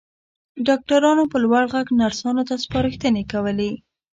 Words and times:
ډاکټرانو 0.67 1.23
په 1.31 1.37
لوړ 1.43 1.63
غږ 1.73 1.87
نرسانو 2.01 2.43
ته 2.49 2.55
سپارښتنې 2.63 3.23
کولې. 3.31 3.71